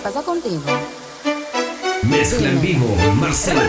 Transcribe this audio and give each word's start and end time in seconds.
Pasa 0.00 0.22
contigo? 0.22 0.62
Mezcla 2.02 2.48
en 2.48 2.60
vivo, 2.60 2.96
Marcelo 3.16 3.60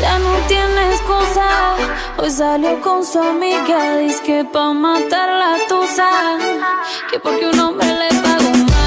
Ya 0.00 0.18
no 0.18 0.34
tiene 0.48 0.90
excusa. 0.92 1.76
Hoy 2.18 2.30
salió 2.30 2.80
con 2.80 3.04
su 3.04 3.20
amiga. 3.20 3.96
Dice 3.98 4.22
que 4.24 4.44
pa' 4.44 4.72
matar 4.72 5.28
la 5.28 5.56
tusa. 5.68 6.10
Que 7.10 7.18
porque 7.20 7.46
un 7.46 7.60
hombre 7.60 7.86
le 7.86 8.08
pagó 8.20 8.50
mal. 8.50 8.83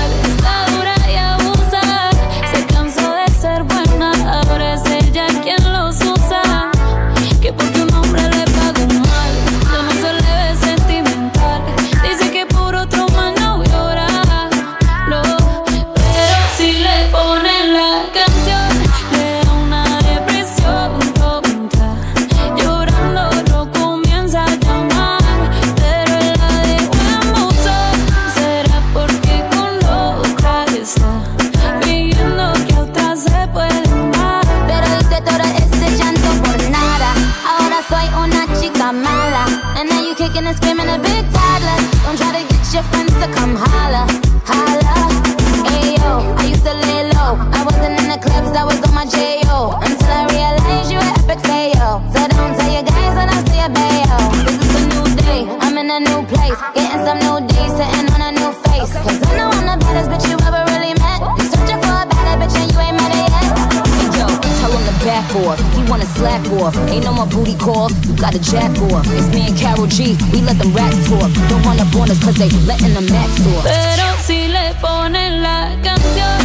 Off. 65.45 65.59
He 65.75 65.83
wanna 65.89 66.05
slack 66.05 66.45
off. 66.61 66.75
Ain't 66.89 67.05
no 67.05 67.13
more 67.13 67.27
booty 67.27 67.55
calls. 67.55 67.93
You 68.07 68.15
gotta 68.15 68.39
jack 68.39 68.71
off. 68.91 69.05
It's 69.11 69.27
me 69.33 69.47
and 69.47 69.57
Carol 69.57 69.87
G. 69.87 70.17
We 70.31 70.41
let 70.41 70.57
them 70.57 70.73
rats 70.73 70.97
talk. 71.09 71.31
Don't 71.49 71.63
run 71.63 71.79
up 71.79 71.93
on 71.95 72.09
us 72.09 72.19
cause 72.23 72.35
they 72.35 72.49
letting 72.65 72.93
the 72.93 73.01
max 73.01 73.29
talk. 73.43 73.63
Pero 73.63 74.07
si 74.25 74.47
le 74.47 74.73
ponen 74.81 75.43
la 75.43 75.75
canción, 75.83 76.39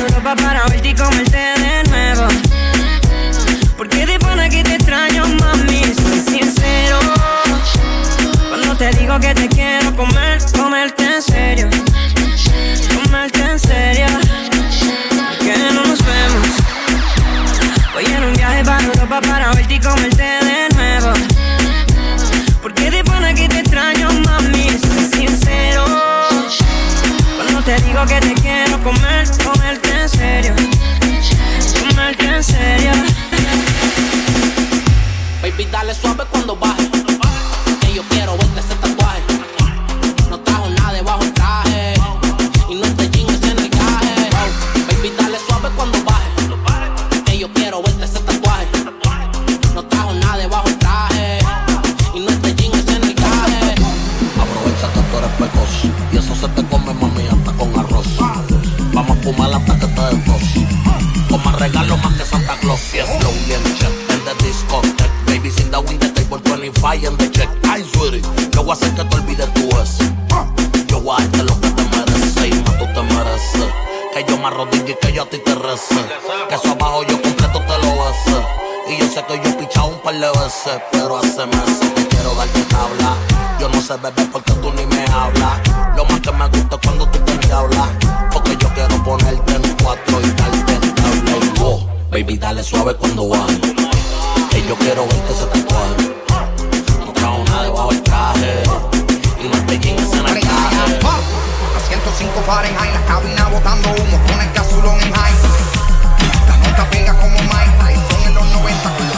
un 0.00 0.06
viaje 0.06 0.36
para 0.36 0.64
verte 0.66 0.88
y 0.88 0.94
comerte 0.94 1.36
de 1.36 1.82
nuevo. 1.90 2.28
Porque 3.76 4.06
de 4.06 4.18
pana 4.18 4.48
que 4.48 4.62
te 4.62 4.76
extraño, 4.76 5.26
mami, 5.40 5.82
soy 5.82 6.20
sincero. 6.20 6.98
Cuando 8.48 8.76
te 8.76 8.90
digo 8.92 9.18
que 9.20 9.34
te 9.34 9.48
quiero 9.48 9.94
comer, 9.94 10.40
comerte 10.56 11.04
en 11.04 11.22
serio. 11.22 11.68
Comerte 13.02 13.40
en 13.40 13.58
serio. 13.58 14.06
¿Por 14.08 15.38
qué 15.46 15.56
no 15.74 15.82
nos 15.84 15.98
vemos? 16.04 16.48
Voy 17.92 18.04
en 18.06 18.24
un 18.24 18.32
viaje 18.34 18.64
para 18.64 18.82
Europa 18.84 19.20
para 19.20 19.52
verte 19.52 19.74
y 19.74 19.80
comerte 19.80 20.22
de 20.22 20.68
nuevo. 20.74 21.12
Porque 22.62 22.90
de 22.90 23.04
pana 23.04 23.34
que 23.34 23.48
te 23.48 23.60
extraño, 23.60 24.08
mami, 24.24 24.68
soy 24.68 25.26
sincero. 25.26 25.84
Cuando 27.36 27.62
te 27.62 27.76
digo 27.82 28.06
que 28.06 28.20
te 28.20 28.34
quiero 28.34 28.82
comer, 28.82 29.28
comerte 29.44 29.81
en 30.02 30.08
serio. 30.08 30.54
Comerte 31.88 32.26
en 32.26 32.42
serio. 32.42 32.90
Baby, 35.40 35.68
dale 35.70 35.94
suave 35.94 36.24
cuando 36.28 36.56
baje. 36.56 36.90
Que 37.80 37.94
yo 37.94 38.02
quiero 38.10 38.36
que 79.26 79.36
yo 79.42 79.50
he 79.50 79.52
pichado 79.54 79.88
un 79.88 79.98
par 80.00 80.14
de 80.14 80.26
veces, 80.26 80.80
pero 80.90 81.18
hace 81.18 81.46
meses 81.46 81.90
que 81.94 82.08
quiero 82.08 82.34
darte 82.34 82.62
tabla. 82.62 83.16
Yo 83.60 83.68
no 83.68 83.80
sé 83.80 83.94
beber 83.96 84.30
porque 84.30 84.52
tú 84.54 84.72
ni 84.72 84.86
me 84.86 85.04
hablas. 85.12 85.60
Lo 85.96 86.04
más 86.06 86.20
que 86.20 86.32
me 86.32 86.46
gusta 86.48 86.76
es 86.76 86.80
cuando 86.82 87.06
tú 87.08 87.18
te 87.18 87.52
hablas. 87.52 87.88
Porque 88.32 88.56
yo 88.56 88.68
quiero 88.74 89.02
ponerte 89.04 89.54
en 89.54 89.76
cuatro 89.82 90.20
y 90.20 90.30
darte 90.30 90.72
en 90.74 90.94
tabla. 90.94 91.32
Y 92.08 92.10
baby, 92.10 92.38
dale 92.38 92.62
suave 92.62 92.94
cuando 92.96 93.28
van. 93.28 93.60
Que 94.50 94.66
yo 94.66 94.76
quiero 94.76 95.06
verte 95.06 95.32
ese 95.32 95.46
tatuaje. 95.46 96.14
No 97.06 97.12
trajo 97.12 97.44
nada 97.44 97.62
debajo 97.62 97.90
del 97.90 98.02
traje. 98.02 98.62
Y 99.42 99.48
no 99.48 99.66
te 99.66 99.74
en 99.74 99.98
el 99.98 100.40
traje. 100.40 101.00
A 101.76 101.88
105 101.88 102.42
Fahrenheit, 102.46 102.94
la 102.94 103.04
cabina 103.06 103.48
botando 103.48 103.88
humo 103.90 104.18
con 104.26 104.40
el 104.40 104.52
gasolón 104.52 105.00
en 105.00 105.12
high. 105.12 105.34
La 106.48 106.56
nota 106.56 106.90
pega 106.90 107.14
como 107.14 107.38
Mike 107.38 107.72
en 108.26 108.34
los 108.34 108.44
90 108.44 109.11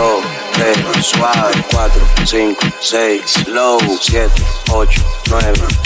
2, 0.00 0.22
3, 0.54 1.02
suave, 1.02 1.54
4, 1.72 1.90
5, 2.24 2.82
6, 2.82 3.48
low, 3.48 3.78
7, 4.00 4.30
8, 4.70 4.88
9, 5.28 5.79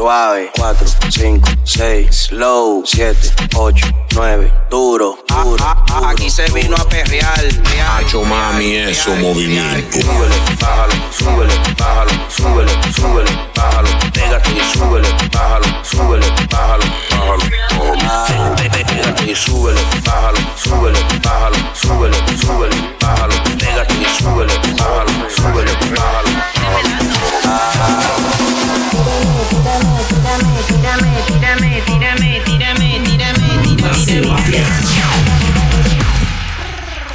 suave. 0.00 0.50
4, 0.56 0.86
5, 1.10 1.42
6, 1.64 2.32
low. 2.32 2.82
7, 2.86 3.14
8, 3.54 3.86
9, 4.14 4.50
duro, 4.70 5.18
ah, 5.30 5.34
ah, 5.34 5.36
ah, 5.36 5.44
duro. 5.44 5.64
Aquí 6.08 6.30
se 6.30 6.50
vino 6.52 6.74
a 6.76 6.88
perrear. 6.88 7.44
Hacho 7.98 8.24
mami, 8.24 8.76
eso 8.76 9.14
movimiento. 9.16 10.00
Súbele, 10.00 10.36
bájalo, 10.58 10.94
súbele, 11.12 11.54
bájalo, 11.76 12.12
súbele, 12.30 12.72
súbele, 12.94 13.30
bájalo. 13.54 13.88
Pégate 14.14 14.50
y 14.52 14.60
súbele, 14.72 15.08
bájalo, 15.32 15.66
súbele, 15.84 16.26
bájalo, 16.50 16.84
bájalo. 17.10 17.44
bájalo. 18.02 18.56
Pégate 18.56 19.30
y 19.30 19.34
súbele, 19.34 19.82
bájalo, 20.06 20.38
súbele, 20.56 20.98
bájalo. 21.22 21.58
Pégate 23.58 23.94
y 23.94 24.06
súbele, 24.22 24.54
bájalo, 24.78 25.12
súbele, 25.36 25.72
bájalo. 25.94 26.29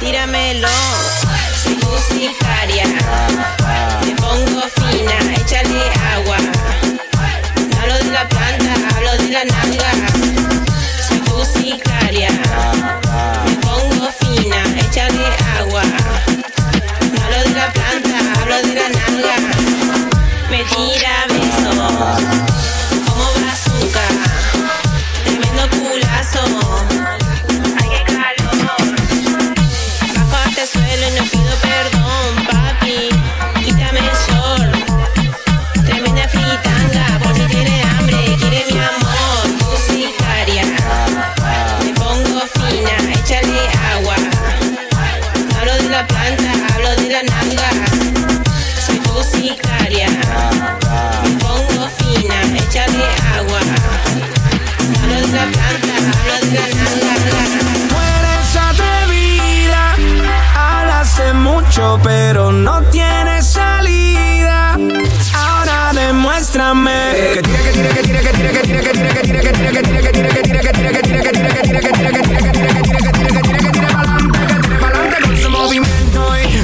Tíramelo, 0.00 0.68
musicaria. 1.82 2.86
Me 4.04 4.14
pongo 4.16 4.62
fina, 4.76 5.34
échale 5.36 5.82
agua. 6.14 6.38
No 7.68 7.80
hablo 7.80 7.98
de 7.98 8.10
la 8.10 8.26
planta, 8.28 8.74
hablo 8.96 9.12
de 9.18 9.28
la 9.28 9.44
nalga. 9.44 9.92
Soy 11.06 11.20
musicaria. 11.28 12.30
Me 13.44 13.54
pongo 13.56 14.08
fina, 14.20 14.62
échale 14.80 15.26
agua. 15.58 15.82
No 17.12 17.22
hablo 17.22 17.38
de 17.44 17.50
la 17.54 17.70
planta, 17.72 18.40
hablo 18.40 18.56
de 18.62 18.74
la 18.74 18.88
nalga. 18.88 19.36
Me 20.50 20.64
tira. 20.64 21.25
in 31.06 31.14
the 31.14 31.35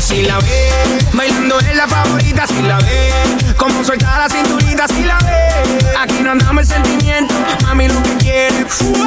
si 0.02 0.22
la 0.22 0.38
ve. 0.40 0.70
Bailando 1.12 1.58
es 1.60 1.76
la 1.76 1.87
favorita, 1.87 2.46
si 2.46 2.62
la 2.62 2.78
ve. 2.78 3.12
Como 3.56 3.84
suelta 3.84 4.19
la 4.19 4.28
cinturita, 4.28 4.87
si 4.88 5.04
la 5.04 5.19
ve. 5.19 5.94
Aquí 5.99 6.22
no 6.22 6.32
andamos 6.32 6.62
el 6.62 6.69
sentimiento, 6.69 7.34
mami 7.62 7.88
lo 7.88 8.02
que 8.02 8.16
quiere 8.16 8.64
fuego. 8.66 9.06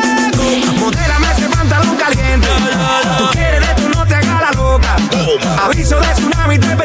Modérame 0.80 1.27
ese 1.31 1.50
pantalón 1.50 1.95
caliente. 1.97 2.47
Tú 3.18 3.27
quieres 3.31 3.59
de 3.59 3.74
tú 3.75 3.89
no 3.89 4.06
te 4.06 4.15
hagas 4.15 4.42
la 4.42 4.51
loca. 4.51 4.95
Aviso 5.63 6.00
de 6.00 6.07
tsunami, 6.07 6.59
te 6.59 6.75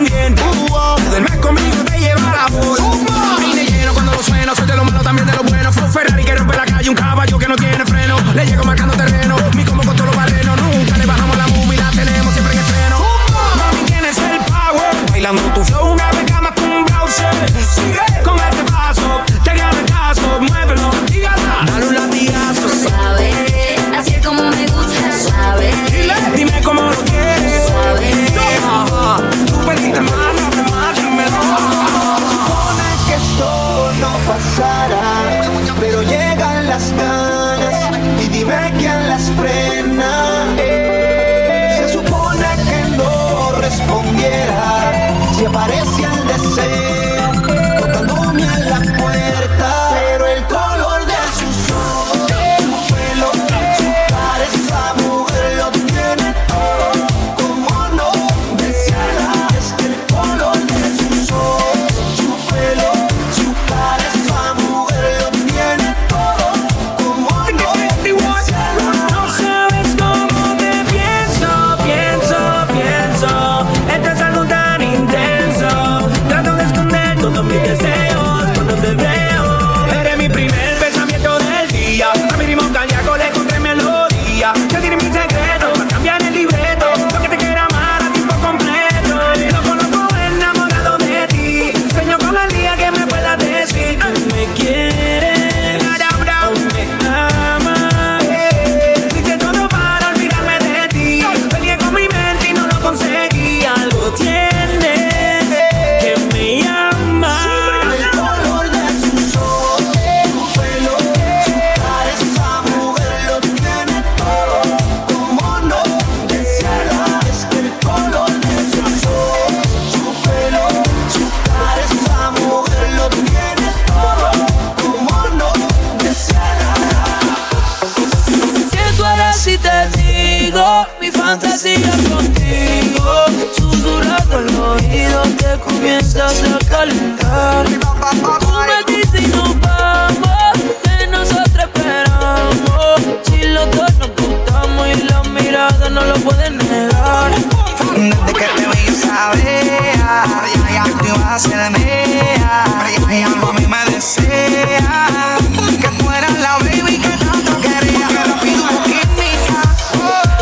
nunca 151.30 151.38
se 151.38 151.70
mea. 151.70 152.64
A 152.64 153.52
mí 153.52 153.66
me 153.66 153.92
desea 153.92 155.38
que 155.80 155.88
fuera 156.02 156.28
la 156.30 156.58
baby 156.58 156.98
que 156.98 157.08
tanto 157.24 157.60
quería. 157.60 158.08
Que 158.08 158.24
rápido 158.24 158.64
química 158.84 159.62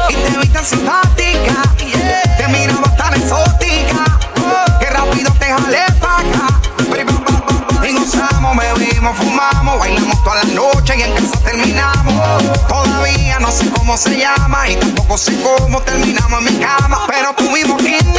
y 0.08 0.14
te 0.14 0.38
vi 0.38 0.48
tan 0.48 0.64
simpática. 0.64 1.62
Te 2.36 2.48
miraba 2.48 2.96
tan 2.96 3.14
exótica 3.14 4.18
que 4.80 4.86
rápido 4.86 5.30
te 5.38 5.46
jalé 5.46 5.84
pa' 6.00 6.20
acá. 6.20 7.86
Y 7.86 7.92
gozamos, 7.92 8.56
bebimos, 8.56 9.16
fumamos, 9.16 9.78
bailamos 9.78 10.24
toda 10.24 10.36
la 10.36 10.54
noche 10.54 10.94
y 10.96 11.02
en 11.02 11.12
casa 11.12 11.38
terminamos. 11.44 12.42
Todavía 12.66 13.38
no 13.40 13.50
sé 13.50 13.70
cómo 13.70 13.96
se 13.96 14.18
llama 14.18 14.68
y 14.68 14.76
tampoco 14.76 15.18
sé 15.18 15.38
cómo 15.42 15.80
terminamos 15.82 16.38
en 16.40 16.44
mi 16.44 16.60
cama, 16.64 17.06
pero 17.08 17.34
tuvimos 17.34 17.76
química. 17.78 18.17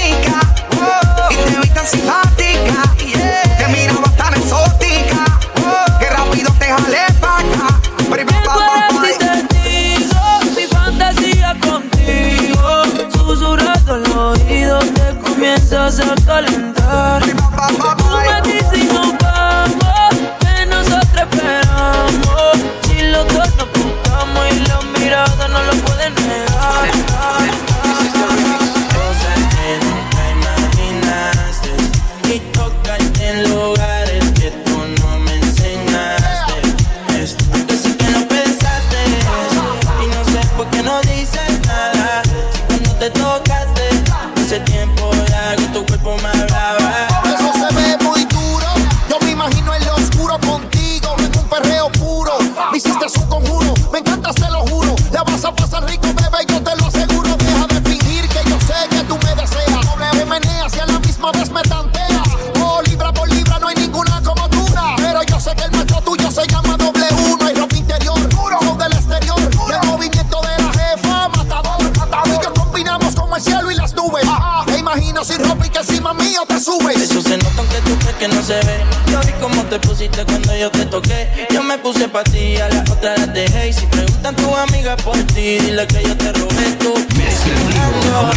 Yo 79.12 79.20
vi 79.22 79.34
cómo 79.42 79.64
te 79.66 79.80
pusiste 79.80 80.24
cuando 80.26 80.56
yo 80.56 80.70
te 80.70 80.86
toqué. 80.86 81.48
Yo 81.52 81.64
me 81.64 81.78
puse 81.78 82.08
pa' 82.08 82.24
ti, 82.24 82.58
a 82.58 82.70
la 82.70 82.82
otra 82.82 83.18
la 83.18 83.28
dejé. 83.28 83.70
Y 83.70 83.74
si 83.74 83.86
preguntan 83.88 84.36
tu 84.36 84.56
amiga 84.56 84.96
por 84.98 85.18
ti, 85.34 85.58
dile 85.60 85.88
que 85.88 86.04
yo 86.04 86.16
te 86.16 86.32
robé 86.34 86.72
tú. 86.80 86.94
Me 87.18 87.26
dañando, 87.26 88.32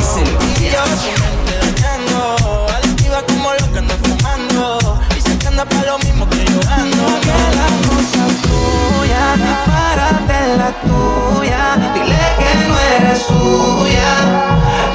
y 0.60 0.70
yo 0.70 0.84
sin 1.02 1.18
dañando. 1.46 2.66
Adictiva 2.76 3.22
como 3.26 3.52
lo 3.52 3.72
que 3.72 3.78
ando 3.78 3.94
fumando. 4.02 5.00
Dice 5.14 5.36
que 5.38 5.48
anda 5.48 5.64
pa' 5.64 5.84
lo 5.84 5.98
mismo 5.98 6.28
que 6.30 6.44
yo 6.44 6.60
ando. 6.70 6.96
No 6.96 7.36
la 7.58 7.68
cosa 7.88 8.24
tuya, 8.42 9.24
párate 9.66 10.56
la 10.56 10.70
tuya. 10.86 11.92
Dile 11.94 12.22
que 12.38 12.50
no 12.68 12.78
eres 12.96 13.22
suya, 13.28 14.12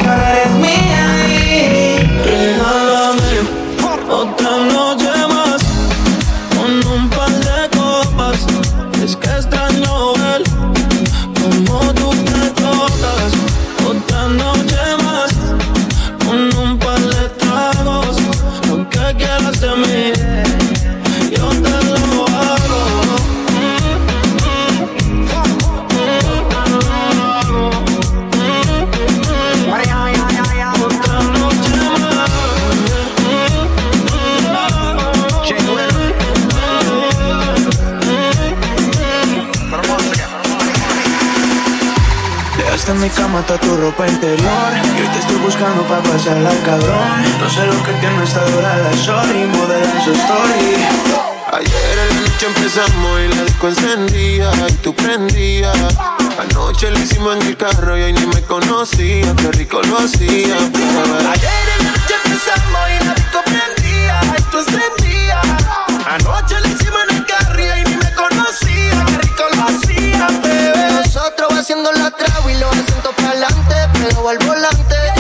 que 0.02 0.08
ahora 0.08 0.32
eres 0.32 0.52
mía. 0.54 1.27
tu 43.60 43.76
ropa 43.78 44.08
interior. 44.08 44.74
Que 44.96 45.02
hoy 45.02 45.08
te 45.10 45.20
estoy 45.20 45.38
buscando 45.38 45.84
pa' 45.84 46.02
pasarla 46.02 46.52
cabrón. 46.66 47.24
No 47.40 47.50
sé 47.50 47.66
lo 47.66 47.84
que 47.84 47.94
tiene 47.94 48.24
esta 48.24 48.44
dorada 48.46 48.92
Sorry, 48.98 49.46
modela 49.46 49.92
en 49.92 50.04
su 50.04 50.12
story. 50.12 51.28
Ayer 51.54 52.00
en 52.00 52.16
la 52.16 52.22
noche 52.22 52.46
empezamos 52.46 53.22
y 53.22 53.28
la 53.36 53.44
disco 53.44 53.68
encendía 53.70 54.52
y 54.70 54.74
tú 54.74 54.94
prendías. 54.94 55.78
Anoche 56.38 56.92
lo 56.92 57.00
hicimos 57.00 57.36
en 57.38 57.48
el 57.48 57.58
carro 57.58 57.98
y 57.98 58.04
hoy 58.04 58.14
ni 58.14 58.26
me 58.28 58.42
conocía 58.44 59.34
Qué 59.38 59.52
rico 59.54 59.82
lo 59.82 59.98
hacía 59.98 60.56
Ayer 60.56 61.68
en 61.80 61.86
la 61.86 61.92
noche 61.92 62.14
empezamos 62.24 62.82
y 62.92 63.06
la 63.06 63.14
disco 63.16 63.42
prendía 63.44 64.22
y 64.38 64.42
tú 64.52 64.60
encendías. 64.60 65.48
Anoche 66.06 66.60
lo 66.60 66.68
hicimos 66.68 67.00
en 67.10 67.16
el 67.18 67.26
carro 67.26 67.60
y 67.60 67.68
hoy 67.70 67.84
ni 67.86 67.96
me 67.96 68.14
conocía 68.14 69.06
Qué 69.08 69.18
rico 69.18 69.44
lo 69.56 69.64
hacía, 69.64 70.28
bebé. 70.44 70.92
Nosotros 70.92 71.54
haciendo 71.54 71.92
la 71.94 72.12
trago 72.12 72.50
y 72.50 72.54
los 72.60 72.72
asientos 72.72 73.16
lo 74.16 74.30
al 74.30 74.38
volante. 74.40 75.17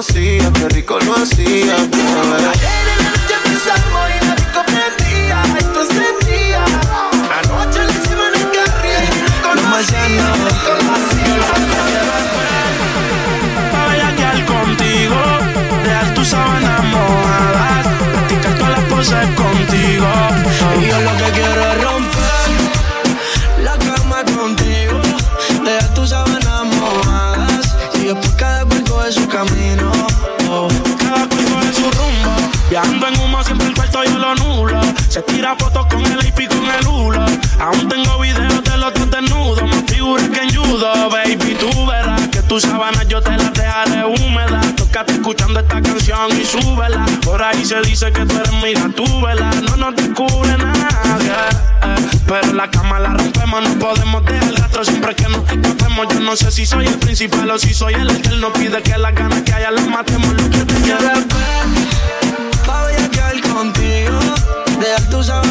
hacía, 0.00 0.50
qué 0.54 0.68
rico 0.70 0.98
lo 1.00 1.14
hacía. 1.14 1.76
súbela. 46.50 47.06
Por 47.24 47.42
ahí 47.42 47.64
se 47.64 47.80
dice 47.82 48.12
que 48.12 48.24
tú 48.26 48.36
eres 48.36 48.52
mira, 48.62 48.88
tú 48.94 49.04
vela. 49.20 49.50
No 49.68 49.76
nos 49.76 49.96
descubre 49.96 50.56
nada. 50.58 50.88
Eh. 51.22 52.18
Pero 52.26 52.52
la 52.52 52.70
cama 52.70 52.98
la 52.98 53.10
rompemos, 53.14 53.62
no 53.62 53.78
podemos 53.78 54.24
dejar 54.24 54.48
el 54.48 54.56
rastro 54.56 54.84
siempre 54.84 55.14
que 55.14 55.28
nos 55.28 55.48
escapemos. 55.48 56.06
Yo 56.12 56.20
no 56.20 56.36
sé 56.36 56.50
si 56.50 56.66
soy 56.66 56.86
el 56.86 56.98
principal 56.98 57.50
o 57.50 57.58
si 57.58 57.74
soy 57.74 57.94
el 57.94 58.10
eterno. 58.10 58.52
Pide 58.52 58.82
que 58.82 58.96
las 58.98 59.14
ganas 59.14 59.42
que 59.42 59.52
haya 59.52 59.70
las 59.70 59.86
matemos. 59.86 60.32
Lo 60.32 60.50
que 60.50 60.64
te 60.64 60.74
quiero 60.82 61.00
ver, 61.00 61.26
pa' 62.66 63.52
contigo. 63.52 64.18
Deja 64.80 65.10
tu 65.10 65.22
saber 65.22 65.49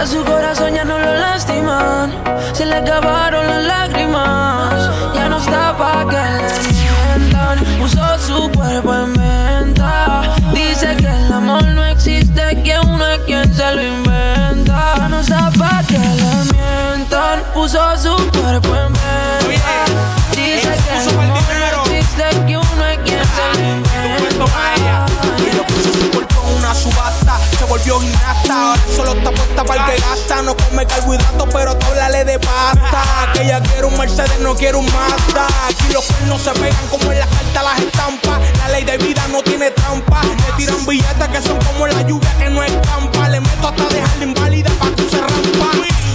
Ahora 0.00 0.12
su 0.12 0.24
corazón 0.24 0.74
ya 0.74 0.82
no 0.82 0.98
lo 0.98 1.12
lastiman. 1.12 2.10
Se 2.54 2.64
le 2.64 2.76
acabaron 2.76 3.46
las 3.46 3.64
lágrimas. 3.64 4.90
Ya 5.14 5.28
no 5.28 5.36
está 5.36 5.76
pa' 5.76 6.06
que 6.08 6.16
le 6.16 7.20
mientan. 7.20 7.58
Puso 7.78 8.00
su 8.18 8.50
cuerpo 8.50 8.94
en 8.94 9.12
venta. 9.12 10.22
Dice 10.54 10.96
que 10.96 11.06
el 11.06 11.30
amor 11.30 11.66
no 11.66 11.84
existe, 11.84 12.62
que 12.62 12.78
uno 12.82 13.06
es 13.08 13.18
quien 13.26 13.54
se 13.54 13.74
lo 13.74 13.82
inventa. 13.82 14.94
Ya 14.96 15.08
no 15.10 15.20
está 15.20 15.50
pa' 15.58 15.82
que 15.86 15.98
le 15.98 16.32
mientan. 16.50 17.42
Puso 17.52 17.78
su 17.98 18.16
cuerpo 18.30 18.74
en 18.76 18.79
gimnasta. 27.98 28.70
Ahora 28.70 28.82
solo 28.94 29.12
está 29.14 29.30
puesta 29.32 29.64
para 29.64 29.86
el 29.86 29.94
que 29.94 30.00
gasta. 30.00 30.42
No 30.42 30.56
come 30.56 30.86
carbohidratos, 30.86 31.48
pero 31.52 31.76
tú 31.76 31.86
háblale 31.86 32.24
de 32.24 32.38
pasta. 32.38 33.02
Que 33.32 33.42
ella 33.42 33.60
quiere 33.60 33.86
un 33.86 33.98
Mercedes, 33.98 34.38
no 34.40 34.54
quiere 34.54 34.76
un 34.76 34.86
Mazda. 34.86 35.46
Aquí 35.68 35.92
los 35.92 36.04
cuernos 36.04 36.42
se 36.42 36.50
pegan 36.52 36.86
como 36.88 37.10
en 37.10 37.18
las 37.18 37.28
cartas 37.28 37.64
las 37.64 37.78
estampas. 37.80 38.38
La 38.58 38.68
ley 38.68 38.84
de 38.84 38.98
vida 38.98 39.26
no 39.28 39.42
tiene 39.42 39.70
trampa. 39.70 40.22
Le 40.22 40.52
tiran 40.56 40.86
billetes 40.86 41.28
que 41.28 41.42
son 41.42 41.58
como 41.64 41.86
la 41.86 42.02
lluvia 42.02 42.32
que 42.38 42.50
no 42.50 42.62
escampa. 42.62 43.28
Le 43.28 43.40
meto 43.40 43.68
hasta 43.68 43.88
dejarla 43.88 44.24
inválida 44.24 44.70
pa' 44.78 44.90
que 44.94 45.08
se 45.08 45.18
rampa. 45.18 45.70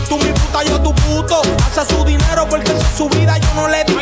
Tú 0.08 0.18
mi 0.20 0.32
puta, 0.32 0.64
yo 0.64 0.80
tu 0.82 0.94
puto. 0.94 1.42
Hace 1.66 1.94
su 1.94 2.06
dinero 2.06 2.48
porque 2.50 2.72
es 2.72 2.98
su 2.98 3.10
vida, 3.10 3.38
yo 3.38 3.54
no 3.56 3.68
le 3.68 3.84
discuto. 3.84 3.95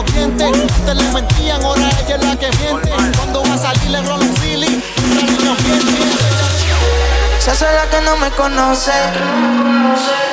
Los 0.00 0.14
dientes. 0.14 0.46
Antes 0.46 0.96
le 0.96 1.12
mentían, 1.12 1.62
ahora 1.62 1.88
ella 2.04 2.16
es 2.16 2.24
la 2.24 2.36
que 2.36 2.50
miente. 2.58 2.90
Cuando 3.16 3.42
va 3.42 3.54
a 3.54 3.58
salir 3.58 3.90
le 3.90 4.00
rola 4.02 4.24
un 4.24 4.36
feeling. 4.36 4.80
La 5.14 5.22
niña 5.22 5.56
Se 7.38 7.50
hace 7.50 7.64
la 7.64 7.88
que 7.90 8.00
no 8.04 8.16
me 8.16 8.30
conoce. 8.30 8.92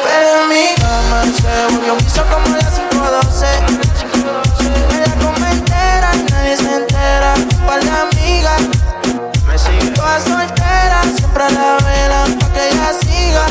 Pero 0.04 0.42
en 0.42 0.50
mi 0.50 0.76
cama 0.76 1.24
se 1.24 1.74
volvió 1.74 1.94
un 1.94 2.00
piso 2.00 2.24
como 2.32 2.56
las 2.56 2.80
512. 2.80 3.46
Me 4.92 5.00
la 5.00 5.14
come 5.16 5.52
entera, 5.52 6.12
nadie 6.32 6.58
se 6.58 6.76
entera. 6.76 7.34
Pa' 7.66 7.78
la 7.78 8.02
amiga. 8.02 8.58
Me 9.48 9.58
sigue 9.58 9.92
toda 9.92 10.20
soltera, 10.20 11.02
siempre 11.16 11.44
a 11.44 11.50
la 11.50 11.78
vela 11.86 12.26
pa' 12.40 12.54
que 12.54 12.70
ella 12.70 12.94
siga. 13.02 13.46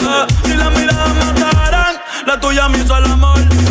Eh, 0.00 0.26
si 0.44 0.54
la 0.54 0.70
mirada 0.70 1.08
mataran, 1.08 1.94
la 2.26 2.40
tuya 2.40 2.68
me 2.68 2.78
hizo 2.78 2.96
el 2.96 3.04
amor. 3.04 3.61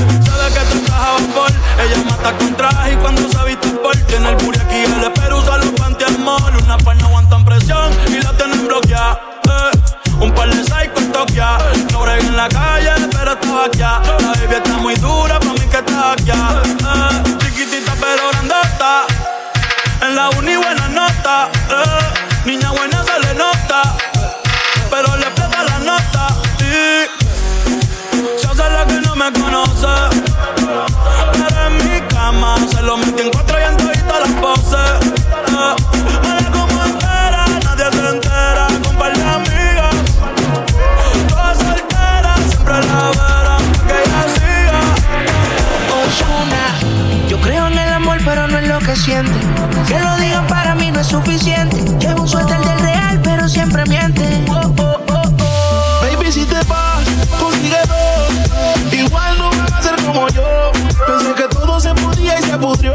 Que 48.92 48.98
siente. 48.98 49.40
Que 49.88 50.00
lo 50.00 50.16
digan 50.18 50.46
para 50.48 50.76
mí 50.76 50.92
no 50.92 51.00
es 51.00 51.08
suficiente. 51.08 51.78
Llevo 52.00 52.24
un 52.24 52.28
suéter 52.28 52.60
del 52.60 52.80
real, 52.80 53.22
pero 53.24 53.48
siempre 53.48 53.86
miente. 53.86 54.24
Oh, 54.50 54.74
oh, 54.78 54.98
oh. 55.08 56.02
Baby, 56.02 56.32
si 56.32 56.46
te 56.46 56.60
vas, 56.68 57.04
consigue 57.40 57.78
dos. 57.88 58.92
Igual 58.92 59.38
no 59.38 59.50
van 59.50 59.74
a 59.74 59.82
ser 59.82 59.96
como 60.04 60.28
yo. 60.30 60.72
Pensé 61.08 61.34
que 61.36 61.48
todo 61.48 61.80
se 61.80 61.94
podía 61.94 62.38
y 62.40 62.44
se 62.44 62.58
pudrió. 62.58 62.94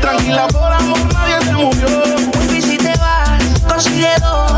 Tranquila, 0.00 0.46
por 0.48 0.72
amor, 0.72 0.98
nadie 1.12 1.38
se 1.44 1.52
murió. 1.52 1.88
Baby, 2.38 2.62
si 2.62 2.76
te 2.78 2.96
vas, 2.96 3.42
consigue 3.68 4.14
dos. 4.20 4.52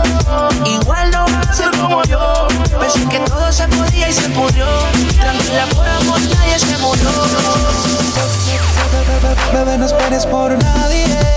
Igual 0.66 1.10
no 1.10 1.24
vas 1.24 1.48
a 1.48 1.52
ser 1.52 1.70
como 1.78 2.04
yo. 2.04 2.46
Pensé 2.78 3.04
que 3.08 3.18
todo 3.20 3.50
se 3.50 3.66
podía 3.68 4.08
y 4.08 4.12
se 4.12 4.28
pudrió. 4.28 4.66
Tranquila, 5.18 5.66
por 5.74 5.88
amor, 5.88 6.05
nadie 6.20 6.58
se 6.58 6.78
murió. 6.78 7.08
Bebé, 9.52 9.78
no 9.78 9.86
esperes 9.86 10.26
por 10.26 10.56
nadie. 10.62 11.35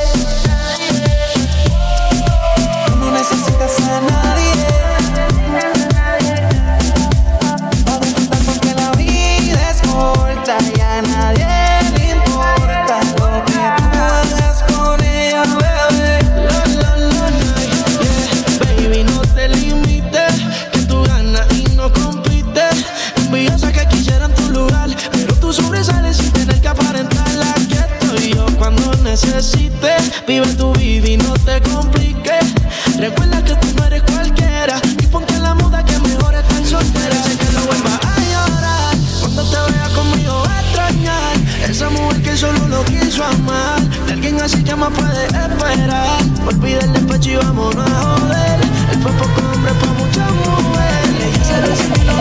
Solo 42.40 42.68
lo 42.70 42.86
quiso 42.86 43.24
amar. 43.26 43.82
De 44.06 44.14
alguien 44.14 44.40
así 44.42 44.64
que 44.64 44.74
más 44.74 44.92
puede 44.94 45.26
esperar. 45.26 46.22
Olvida 46.48 46.80
el 46.80 46.94
despecho 46.94 47.32
y 47.32 47.36
vámonos 47.36 47.92
a 47.92 48.02
joder. 48.02 48.60
Él 48.94 49.00
fue 49.02 49.12
poco 49.12 49.42
hombre 49.54 49.74
para 49.74 49.92
muchas 49.94 50.32
mujeres. 50.32 51.20
Ella 51.26 51.44
se 51.44 51.62
resistió. 51.62 52.12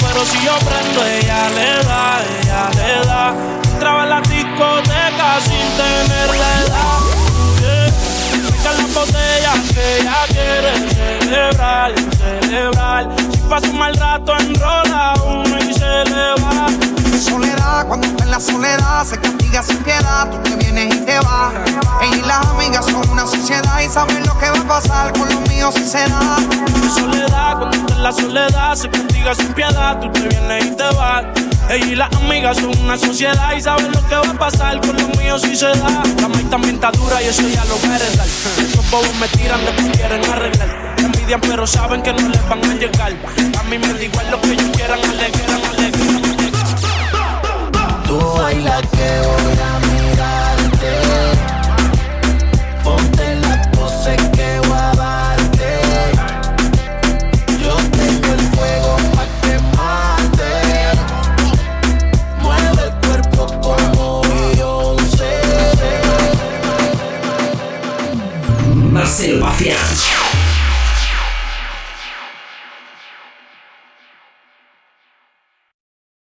pero 0.00 0.24
si 0.24 0.44
yo 0.44 0.54
prendo, 0.58 1.04
ella 1.04 1.48
le 1.50 1.84
da, 1.84 2.20
ella 2.40 2.70
le 2.76 3.06
da. 3.06 3.34
Entraba 3.72 4.02
en 4.04 4.10
la 4.10 4.20
discoteca 4.20 5.40
sin 5.44 5.66
tener 5.76 6.28
la 6.42 6.50
edad. 6.62 7.00
Yeah. 7.60 7.90
Las 8.64 8.94
botellas 8.94 9.58
que 9.74 9.98
ella 10.00 10.18
quiere 10.28 10.72
celebrar, 11.20 11.92
celebrar. 12.18 13.35
Pasa 13.48 13.68
un 13.70 13.78
mal 13.78 13.94
rato, 13.94 14.36
enrola 14.38 15.14
uno 15.24 15.58
y 15.58 15.72
se 15.72 16.04
le 16.04 16.42
va. 16.42 16.66
Soledad, 17.18 17.86
cuando 17.86 18.06
está 18.06 18.24
en 18.24 18.30
la 18.30 18.40
soledad, 18.40 19.04
se 19.04 19.18
castiga 19.18 19.62
sin 19.62 19.78
piedad. 19.78 20.30
Tú 20.30 20.38
te 20.42 20.56
vienes 20.56 20.94
y 20.94 20.98
te 21.04 21.18
vas. 21.20 21.36
y 23.82 23.88
saben 23.88 24.26
lo 24.26 24.38
que 24.38 24.50
va 24.50 24.58
a 24.58 24.68
pasar 24.68 25.12
con 25.12 25.28
los 25.28 25.40
míos 25.48 25.74
si 25.74 25.86
se 25.86 25.98
da. 26.08 26.36
soledad, 26.94 27.58
cuando 27.58 27.76
estás 27.76 27.96
en 27.96 28.02
la 28.02 28.12
soledad, 28.12 28.74
se 28.74 28.90
castiga 28.90 29.34
sin 29.34 29.52
piedad, 29.52 30.00
tú 30.00 30.10
te 30.12 30.20
vienes 30.28 30.64
y 30.66 30.70
te 30.76 30.84
vas. 30.96 31.55
Ella 31.68 31.86
y 31.86 31.94
las 31.96 32.14
amigas 32.14 32.56
son 32.58 32.78
una 32.78 32.96
sociedad 32.96 33.56
y 33.56 33.60
saben 33.60 33.90
lo 33.90 34.06
que 34.08 34.14
va 34.14 34.30
a 34.30 34.38
pasar 34.38 34.80
con 34.80 34.96
los 34.96 35.18
míos 35.18 35.42
si 35.42 35.56
se 35.56 35.66
da. 35.66 36.02
La 36.20 36.28
maíz 36.28 36.48
también 36.48 36.76
está 36.76 36.92
dura 36.92 37.20
y 37.22 37.26
eso 37.26 37.42
ya 37.48 37.64
lo 37.64 37.76
va 37.82 37.94
a 37.94 37.96
heredar. 37.96 38.26
Los 38.74 38.90
bobos 38.90 39.14
me 39.20 39.28
tiran, 39.28 39.60
después 39.64 39.96
quieren 39.96 40.24
arreglar. 40.30 40.94
Envidian 40.98 41.40
pero 41.40 41.66
saben 41.66 42.02
que 42.02 42.12
no 42.12 42.28
les 42.28 42.48
van 42.48 42.64
a 42.64 42.74
llegar. 42.74 43.12
A 43.58 43.62
mí 43.64 43.78
me 43.78 43.92
da 43.92 44.02
igual 44.02 44.30
lo 44.30 44.40
que 44.40 44.52
ellos 44.52 44.70
quieran, 44.76 45.00
alegran, 45.00 45.60
alegran. 45.72 46.22
Tú 48.06 48.40
Confiance. 69.58 69.95